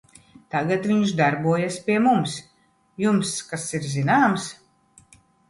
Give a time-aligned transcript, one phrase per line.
[0.53, 2.39] -Tagad viņš darbojas pie mums.
[3.05, 4.51] Jums kas ir zināms?